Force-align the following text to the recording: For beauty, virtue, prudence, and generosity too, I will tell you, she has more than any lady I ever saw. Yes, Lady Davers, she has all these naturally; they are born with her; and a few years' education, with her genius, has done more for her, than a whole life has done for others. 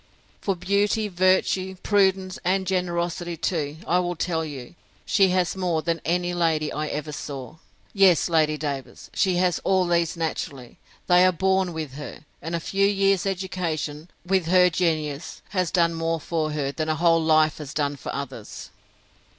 For 0.39 0.55
beauty, 0.55 1.07
virtue, 1.09 1.75
prudence, 1.83 2.39
and 2.43 2.65
generosity 2.65 3.37
too, 3.37 3.77
I 3.85 3.99
will 3.99 4.15
tell 4.15 4.43
you, 4.43 4.73
she 5.05 5.29
has 5.29 5.55
more 5.55 5.83
than 5.83 6.01
any 6.03 6.33
lady 6.33 6.73
I 6.73 6.87
ever 6.87 7.11
saw. 7.11 7.57
Yes, 7.93 8.27
Lady 8.27 8.57
Davers, 8.57 9.11
she 9.13 9.35
has 9.35 9.59
all 9.59 9.85
these 9.85 10.17
naturally; 10.17 10.79
they 11.05 11.23
are 11.23 11.31
born 11.31 11.71
with 11.71 11.93
her; 11.93 12.25
and 12.41 12.55
a 12.55 12.59
few 12.59 12.87
years' 12.87 13.27
education, 13.27 14.09
with 14.25 14.47
her 14.47 14.71
genius, 14.71 15.43
has 15.49 15.69
done 15.69 15.93
more 15.93 16.19
for 16.19 16.51
her, 16.53 16.71
than 16.71 16.89
a 16.89 16.95
whole 16.95 17.21
life 17.23 17.59
has 17.59 17.71
done 17.71 17.95
for 17.95 18.11
others. 18.11 18.71